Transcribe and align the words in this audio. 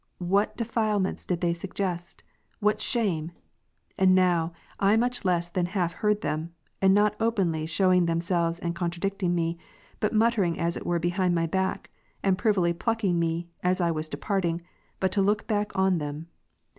What 0.17 0.57
defilements 0.57 1.27
did 1.27 1.41
they 1.41 1.53
suggest! 1.53 2.23
what 2.59 2.81
shame! 2.81 3.33
And 3.99 4.15
now 4.15 4.51
I 4.79 4.97
much 4.97 5.23
less 5.23 5.47
than 5.47 5.67
half 5.67 5.93
heard 5.93 6.21
them, 6.21 6.55
and 6.81 6.95
not 6.95 7.15
openly 7.19 7.67
shewing 7.67 8.07
themselves 8.07 8.57
and 8.57 8.73
contradicting 8.73 9.35
me, 9.35 9.59
but 9.99 10.11
muttering 10.11 10.57
as 10.57 10.75
it 10.75 10.87
were 10.87 10.97
behind 10.97 11.35
my 11.35 11.45
back, 11.45 11.91
and 12.23 12.35
privily 12.35 12.73
plucking 12.73 13.19
me, 13.19 13.47
as 13.61 13.79
I 13.79 13.91
was 13.91 14.09
departing, 14.09 14.63
but 14.99 15.11
to 15.11 15.21
look 15.21 15.45
back 15.45 15.71
on 15.77 15.99
them. 15.99 16.29